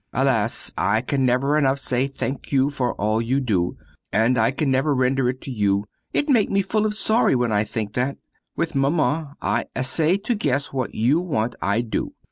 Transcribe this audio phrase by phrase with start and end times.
[0.13, 3.77] Alas, I can never enough say thank you for all you do,
[4.11, 5.85] and I can never render it to you!
[6.11, 8.17] It make me full of sorry when I think that.
[8.55, 12.15] With Maman I essay to guess what you want I do.